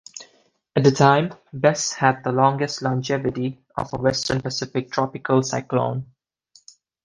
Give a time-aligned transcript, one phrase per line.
[0.75, 6.07] At the time, Bess had the longest longevity of a Western Pacific tropical cyclone.